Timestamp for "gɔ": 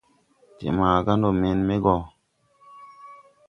1.83-1.95